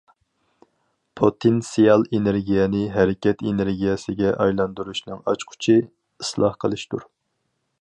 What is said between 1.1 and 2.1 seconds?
پوتېنسىيال